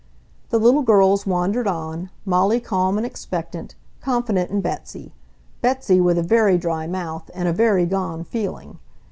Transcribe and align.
The 0.49 0.57
little 0.57 0.81
girls 0.81 1.27
wandered 1.27 1.67
on, 1.67 2.09
Molly 2.25 2.59
calm 2.59 2.97
and 2.97 3.05
expectant, 3.05 3.75
confident 3.99 4.49
in 4.49 4.59
Betsy; 4.59 5.13
Betsy 5.61 6.01
with 6.01 6.17
a 6.17 6.23
very 6.23 6.57
dry 6.57 6.87
mouth 6.87 7.29
and 7.35 7.47
a 7.47 7.53
very 7.53 7.85
gone 7.85 8.23
feeling. 8.23 8.79